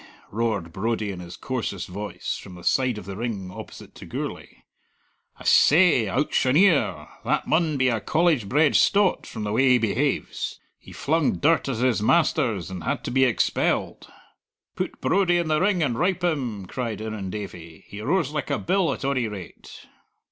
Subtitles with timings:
[0.31, 4.63] roared Brodie in his coarsest voice, from the side of the ring opposite to Gourlay.
[5.37, 7.07] "I seh, owctioner!
[7.23, 10.59] That maun be a College bred stot, from the way he behaves.
[10.79, 14.11] He flung dirt at his masters, and had to be expelled."
[14.75, 17.83] "Put Brodie in the ring and rowp him!" cried Irrendavie.
[17.85, 19.85] "He roars like a bill, at ony rate."